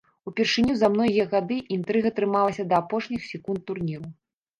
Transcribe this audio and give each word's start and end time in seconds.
Упершыню 0.29 0.73
за 0.77 0.87
многія 0.93 1.25
гады 1.33 1.57
інтрыга 1.75 2.11
трымалася 2.21 2.65
да 2.71 2.75
апошніх 2.83 3.21
секунд 3.33 3.61
турніру! 3.69 4.09